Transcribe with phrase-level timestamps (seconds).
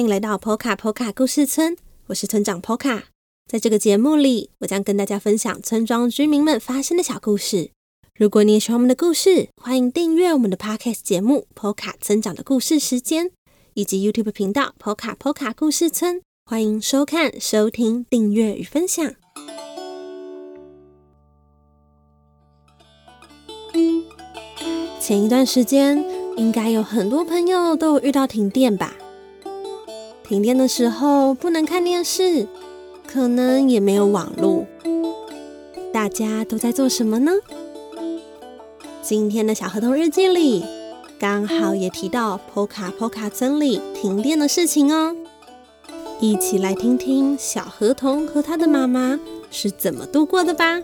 [0.00, 1.76] 欢迎来到波卡波卡故事村，
[2.06, 3.08] 我是村长波卡。
[3.46, 7.72] 在这个节目里，我将跟大家分享村庄居民们发生的小故事。
[8.14, 13.26] 如果你也喜欢我们的故事，欢迎订阅我们的 Podcast 节目《波卡村长的故事时间》，
[13.74, 16.16] 以及 YouTube 频道《波卡波卡故事村》。
[16.46, 19.14] 欢迎收看、收听、订阅与分享。
[24.98, 26.02] 前一段时间，
[26.38, 28.96] 应该有很多朋友都有遇到停电吧？
[30.30, 32.46] 停电的时候不能看电视，
[33.04, 34.64] 可能也没有网络，
[35.92, 37.32] 大家都在做什么呢？
[39.02, 40.64] 今天的小河童日记里，
[41.18, 45.16] 刚好也提到波卡波卡村里停电的事情哦。
[46.20, 49.18] 一起来听听小河童和他的妈妈
[49.50, 50.80] 是怎么度过的吧。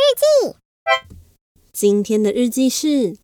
[0.00, 0.56] 日记。
[1.72, 3.18] 今天的日记是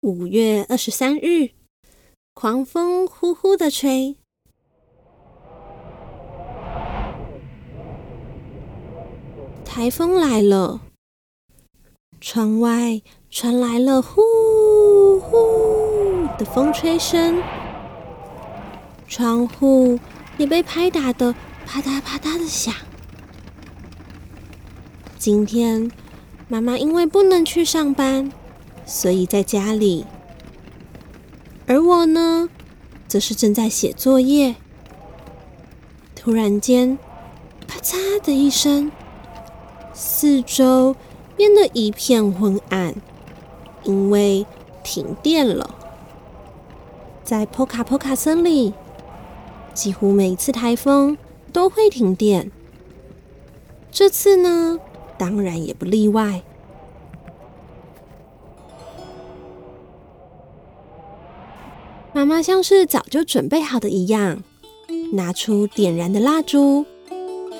[0.00, 1.50] 五月二十三日，
[2.34, 4.16] 狂风呼呼的吹。
[9.64, 10.80] 台风来了，
[12.20, 14.22] 窗外传来了呼
[15.20, 17.42] 呼的风吹声，
[19.08, 19.98] 窗户
[20.36, 21.34] 也被拍打的
[21.66, 22.72] 啪嗒啪嗒的响。
[25.30, 25.90] 今天
[26.48, 28.32] 妈妈因为不能去上班，
[28.86, 30.06] 所以在家里，
[31.66, 32.48] 而我呢，
[33.06, 34.54] 则是正在写作业。
[36.16, 36.98] 突然间，
[37.66, 38.90] 啪嚓的一声。
[39.92, 40.96] 四周
[41.36, 42.94] 变得一片昏暗，
[43.84, 44.46] 因为
[44.82, 45.74] 停电了。
[47.22, 48.72] 在波卡波卡森里，
[49.74, 51.18] 几乎每次台风
[51.52, 52.50] 都会停电。
[53.90, 54.78] 这次呢，
[55.18, 56.42] 当然也不例外。
[62.14, 64.42] 妈妈像是早就准备好的一样，
[65.12, 66.84] 拿出点燃的蜡烛，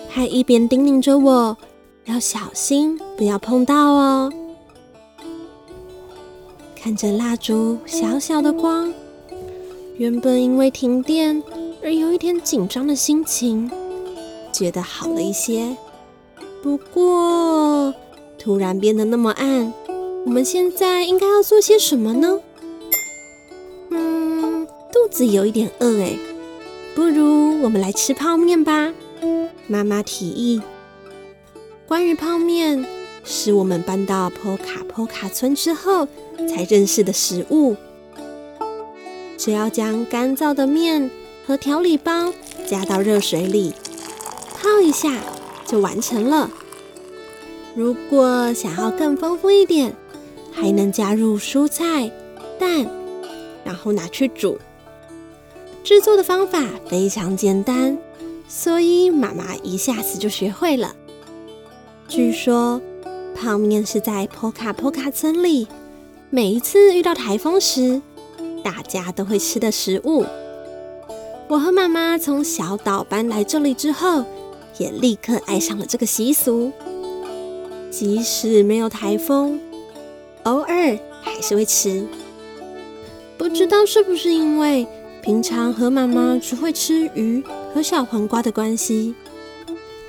[0.08, 1.56] 还一边叮咛着我。
[2.06, 4.32] 要小心，不要碰到哦。
[6.74, 8.92] 看着蜡烛小小的光，
[9.96, 11.42] 原本因为停电
[11.82, 13.70] 而有一点紧张的心情，
[14.50, 15.76] 觉得好了一些。
[16.62, 17.94] 不过，
[18.38, 19.72] 突然变得那么暗，
[20.26, 22.40] 我们现在应该要做些什么呢？
[23.90, 26.18] 嗯，肚子有一点饿哎，
[26.94, 28.92] 不如我们来吃泡面吧。
[29.66, 30.60] 妈妈提议。
[31.86, 32.84] 关于泡面，
[33.24, 36.06] 是我们搬到坡卡坡卡村之后
[36.48, 37.76] 才认识的食物。
[39.36, 41.08] 只要将干燥的面
[41.46, 42.32] 和调理包
[42.66, 43.72] 加到热水里，
[44.60, 45.12] 泡一下
[45.68, 46.50] 就完成了。
[47.76, 49.94] 如果想要更丰富一点，
[50.50, 52.10] 还能加入蔬菜、
[52.58, 52.86] 蛋，
[53.62, 54.58] 然后拿去煮。
[55.84, 57.96] 制作的方法非常简单，
[58.48, 60.96] 所以妈妈一下子就学会了。
[62.08, 62.80] 据说，
[63.36, 65.68] 泡面是在波卡波卡村里
[66.30, 68.00] 每一次遇到台风时，
[68.64, 70.24] 大家都会吃的食物。
[71.48, 74.24] 我和妈妈从小岛搬来这里之后，
[74.78, 76.72] 也立刻爱上了这个习俗。
[77.90, 79.60] 即使没有台风，
[80.44, 82.06] 偶尔还是会吃。
[83.36, 84.86] 不知道是不是因为
[85.22, 89.14] 平常和妈妈只会吃鱼和小黄瓜的关系，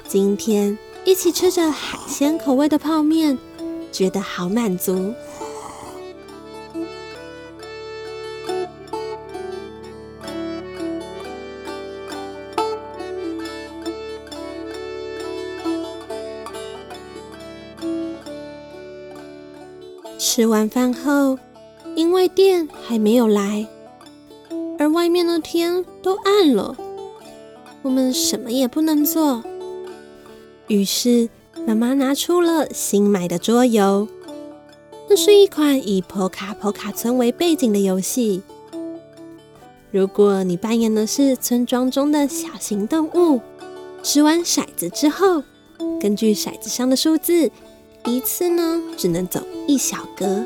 [0.08, 3.38] 今天，一起吃着海鲜口味的泡面，
[3.92, 5.14] 觉得好满足。
[20.20, 21.40] 吃完饭后，
[21.96, 23.66] 因为电还没有来，
[24.78, 26.76] 而外面的天都暗了，
[27.82, 29.42] 我们什么也不能做。
[30.68, 31.30] 于是，
[31.66, 34.10] 妈妈拿出了新买的桌游。
[35.10, 38.42] 那是一款以波卡波卡村为背景的游戏。
[39.90, 43.40] 如果你扮演的是村庄中的小型动物，
[44.04, 45.44] 掷完骰子之后，
[46.02, 47.50] 根据骰子上的数字，
[48.06, 50.44] 一次呢只能走一小格；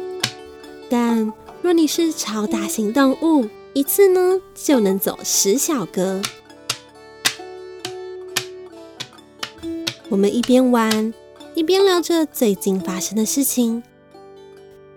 [0.89, 6.21] 但若你是超大型动物，一次呢就能走十小格。
[10.09, 11.13] 我们一边玩，
[11.55, 13.81] 一边聊着最近发生的事情，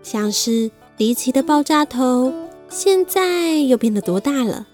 [0.02, 2.32] 像是迪奇的爆炸头
[2.68, 4.66] 现在又变得多大了？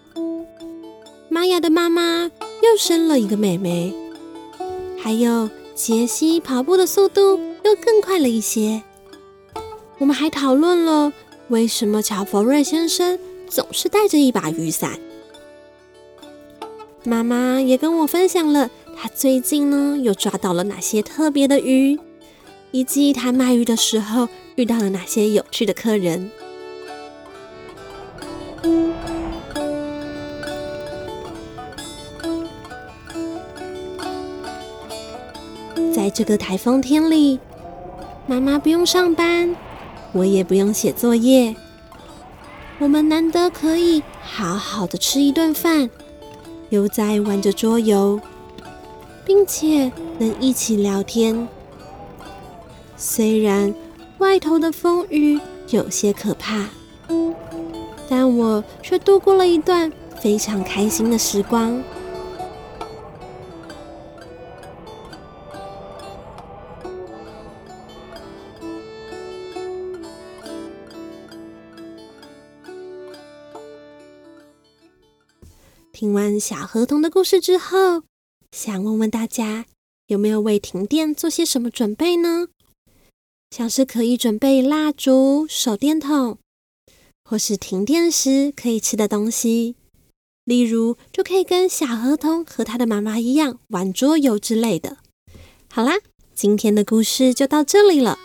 [1.28, 2.30] 玛雅的妈妈
[2.62, 3.94] 又生了一个妹妹，
[4.98, 8.82] 还有杰西跑步的速度又更快了一些。
[9.98, 11.12] 我们还讨论了
[11.48, 13.18] 为什么乔佛瑞先生
[13.48, 14.98] 总是带着一把雨伞。
[17.04, 21.98] 妈妈也跟我分享了她最近呢又抓到了哪些特别的鱼，
[22.70, 26.30] 以及她卖鱼的时候遇到了哪些有趣的客人。
[35.94, 37.38] 在这个台风天里，
[38.32, 39.54] 妈妈不用上班，
[40.12, 41.54] 我也不用写作业，
[42.78, 45.90] 我们难得可以好好的吃一顿饭。
[46.70, 48.18] 又在玩着桌游，
[49.22, 51.46] 并且能一起聊天。
[52.96, 53.74] 虽然
[54.16, 55.38] 外头的风雨
[55.68, 56.70] 有些可怕，
[58.08, 59.92] 但我却度过了一段
[60.22, 61.82] 非常开心的时光。
[76.02, 78.02] 听完小河童的故事之后，
[78.50, 79.66] 想问问大家，
[80.08, 82.48] 有没有为停电做些什么准备呢？
[83.52, 86.38] 像是可以准备蜡烛、手电筒，
[87.22, 89.76] 或是停电时可以吃的东西，
[90.44, 94.96] 例如就可以跟小河童和他的妈妈一样玩桌游之类的。
[95.70, 95.92] 好啦，
[96.34, 98.18] 今天的故事就到这里了。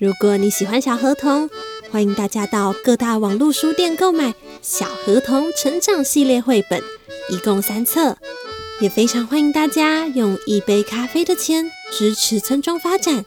[0.00, 1.48] 如果你喜欢小河童，
[1.92, 6.82] 欢迎大家到各大网络书店购买《小河童成长系列》绘本，
[7.30, 8.16] 一共三册。
[8.80, 13.24] 也非常欢迎大家用一杯咖啡的钱支持村庄发展，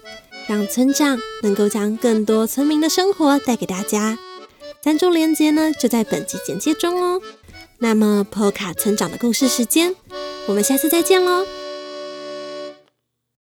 [0.48, 4.18] 让村长能够将更多村民的生活带给大家。
[4.82, 7.22] 赞助链接呢，就在本集简介中哦。
[7.78, 9.96] 那么，波卡村长的故事时间，
[10.48, 11.46] 我们下次再见喽。